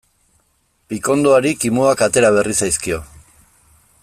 [0.93, 3.03] Pikondoari kimuak atera berri zaizkio.